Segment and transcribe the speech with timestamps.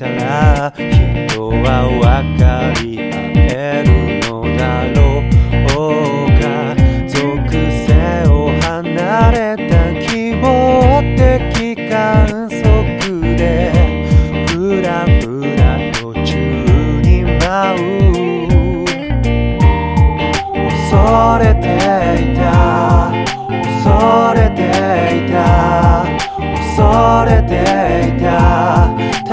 [0.00, 2.00] たら人は分
[2.38, 3.04] かり合
[3.36, 3.88] える
[4.26, 5.28] のだろう
[6.40, 6.40] か。
[7.06, 7.16] 属
[7.84, 7.92] 性
[8.30, 8.96] を離
[9.30, 9.36] れ
[9.68, 9.72] た
[10.08, 13.42] 希望的観測で
[14.48, 15.22] ふらふ
[15.58, 15.60] ら
[15.92, 16.32] 途中
[17.02, 17.44] に舞
[17.84, 18.86] う
[20.70, 21.49] 恐れ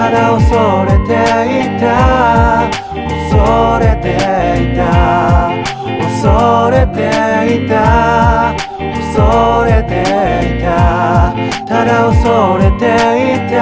[0.07, 0.55] ただ恐
[0.85, 1.11] れて
[1.51, 1.83] いた。
[2.95, 3.35] 恐
[3.81, 4.07] れて
[4.63, 5.51] いた。
[5.99, 6.95] 恐れて
[7.53, 8.55] いた。
[8.79, 9.91] 恐れて
[10.55, 11.35] いた。
[11.67, 12.23] ただ恐
[12.57, 12.83] れて
[13.35, 13.57] いた。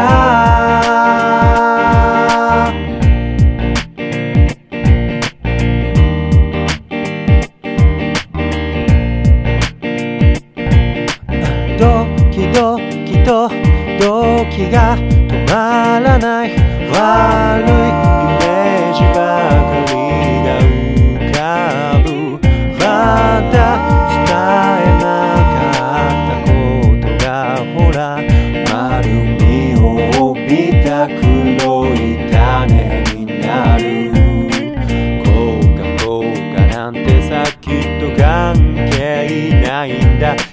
[11.79, 13.49] ドキドキと
[13.99, 14.95] 動機が
[16.05, 16.55] らない
[16.91, 18.04] 悪い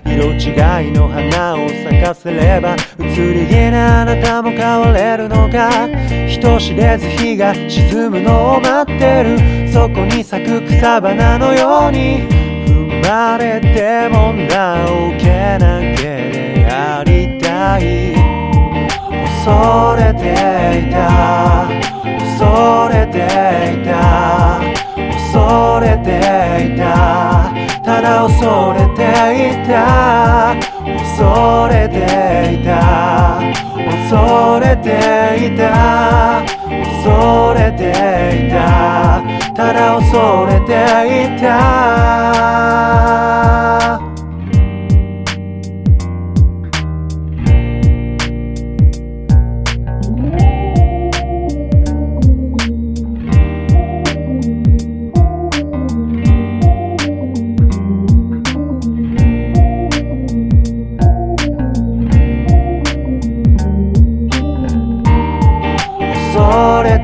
[0.04, 5.88] 色違いの花を咲かせれば移り気なあなたも変われるのか。
[6.28, 9.38] 人知れず日が沈むのを待ってる。
[9.72, 12.28] そこに咲く草花のように
[12.66, 15.94] 踏まれてもなおけなげ
[16.54, 18.14] でありたい。
[19.44, 20.22] 恐れて
[20.86, 21.69] いた。
[22.19, 23.19] 恐れて
[23.75, 24.60] いた。
[25.12, 26.08] 恐れて
[26.75, 26.82] いた。
[27.84, 28.81] ただ恐れ
[29.32, 30.54] いた
[30.84, 33.41] 恐れていた。
[33.88, 36.43] 恐れていた。
[36.84, 39.22] 恐れていた。
[39.54, 40.70] ただ恐れて
[41.25, 42.21] いた。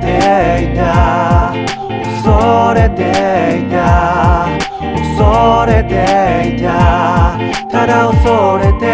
[0.00, 1.52] ていた。
[2.06, 3.02] 恐れて
[3.60, 4.48] いた。
[4.96, 7.38] 恐れていた。
[7.70, 8.86] ただ恐れて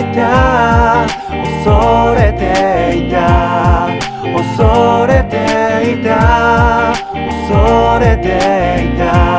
[0.00, 1.06] いた。
[1.32, 2.44] 恐れて
[2.96, 3.88] いた。
[4.36, 5.36] 恐れて
[5.92, 6.92] いた。
[7.12, 8.28] 恐れて
[8.84, 9.00] いた。
[9.00, 9.29] た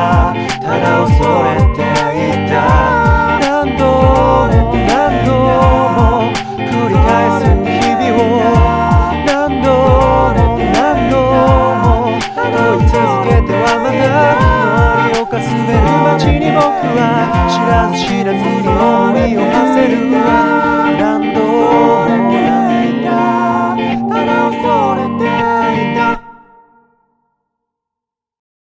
[13.52, 16.64] ではまだ氷をかすめる街に僕
[16.96, 17.04] は
[17.52, 19.71] 知らず知らずに重みを重ね